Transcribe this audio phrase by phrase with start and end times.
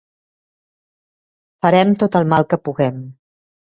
[1.65, 2.99] Farem tot el mal que puguem.